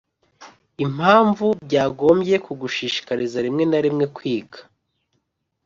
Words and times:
impamvu 0.85 1.45
byagombye 1.65 2.35
kugushishikariza 2.45 3.37
rimwe 3.45 3.63
na 3.71 3.79
rimwe 3.85 4.05
kwiga 4.15 4.59